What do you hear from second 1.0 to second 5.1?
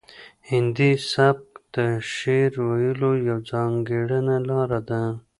سبک د شعر ویلو یوه ځانګړې لار ده